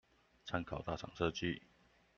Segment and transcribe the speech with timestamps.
[0.47, 1.61] 參考大廠設計